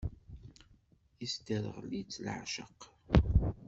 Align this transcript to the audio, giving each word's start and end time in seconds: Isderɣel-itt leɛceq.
Isderɣel-itt 1.25 2.19
leɛceq. 2.23 2.79